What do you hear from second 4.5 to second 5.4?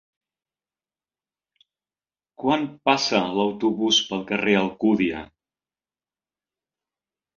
Alcúdia?